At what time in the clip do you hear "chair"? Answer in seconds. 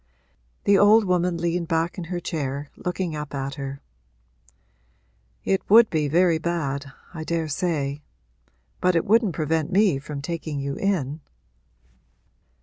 2.19-2.71